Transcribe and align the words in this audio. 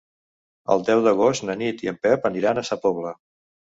El 0.75 0.81
deu 0.87 1.03
d'agost 1.07 1.45
na 1.49 1.57
Nit 1.61 1.85
i 1.87 1.91
en 1.93 2.01
Pep 2.07 2.27
aniran 2.33 2.63
a 2.63 2.67
Sa 2.71 2.79
Pobla. 2.87 3.13